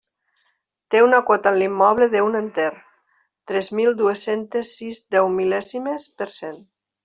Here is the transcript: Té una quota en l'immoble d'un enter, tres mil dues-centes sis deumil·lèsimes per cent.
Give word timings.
Té 0.93 1.01
una 1.07 1.19
quota 1.27 1.51
en 1.55 1.59
l'immoble 1.63 2.07
d'un 2.15 2.39
enter, 2.41 2.71
tres 3.53 3.69
mil 3.81 3.95
dues-centes 4.03 4.73
sis 4.81 5.03
deumil·lèsimes 5.17 6.13
per 6.23 6.33
cent. 6.43 6.61